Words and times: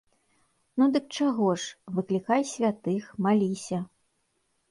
Ну, 0.77 0.83
дык 0.95 1.05
чаго 1.17 1.49
ж, 1.63 1.75
выклікай 1.97 2.41
святых, 2.53 3.03
маліся. 3.27 3.79